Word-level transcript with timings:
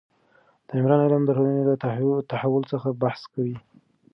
د 0.67 0.69
عمران 0.77 0.99
علم 1.05 1.21
د 1.25 1.29
ټولنې 1.37 1.63
له 1.69 1.75
تحول 2.31 2.63
څخه 2.71 2.87
بحث 3.01 3.21
کوي. 3.33 3.57